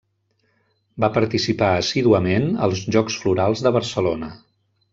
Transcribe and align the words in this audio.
Va 1.03 1.09
participar 1.17 1.69
assíduament 1.81 2.47
als 2.69 2.81
Jocs 2.97 3.19
Florals 3.25 3.63
de 3.69 3.73
Barcelona. 3.79 4.33